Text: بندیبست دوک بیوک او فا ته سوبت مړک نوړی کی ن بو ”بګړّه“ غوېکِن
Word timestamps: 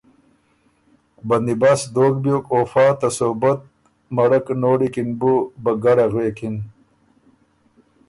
بندیبست 1.27 1.85
دوک 1.95 2.13
بیوک 2.23 2.45
او 2.53 2.59
فا 2.71 2.85
ته 2.99 3.07
سوبت 3.17 3.59
مړک 4.15 4.45
نوړی 4.61 4.89
کی 4.93 5.01
ن 5.07 5.09
بو 5.19 5.33
”بګړّه“ 5.63 6.05
غوېکِن 6.11 6.55